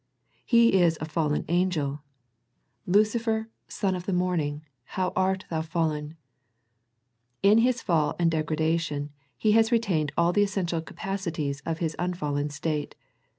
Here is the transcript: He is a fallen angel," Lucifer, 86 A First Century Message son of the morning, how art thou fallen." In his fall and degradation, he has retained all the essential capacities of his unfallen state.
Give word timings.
He 0.47 0.73
is 0.81 0.97
a 0.99 1.05
fallen 1.05 1.45
angel," 1.47 2.01
Lucifer, 2.87 3.41
86 3.41 3.43
A 3.43 3.45
First 3.45 3.47
Century 3.51 3.63
Message 3.67 3.79
son 3.79 3.95
of 3.97 4.05
the 4.07 4.19
morning, 4.19 4.61
how 4.85 5.13
art 5.15 5.45
thou 5.51 5.61
fallen." 5.61 6.17
In 7.43 7.59
his 7.59 7.83
fall 7.83 8.15
and 8.17 8.31
degradation, 8.31 9.11
he 9.37 9.51
has 9.51 9.71
retained 9.71 10.11
all 10.17 10.33
the 10.33 10.41
essential 10.41 10.81
capacities 10.81 11.61
of 11.67 11.77
his 11.77 11.95
unfallen 11.99 12.49
state. 12.49 12.95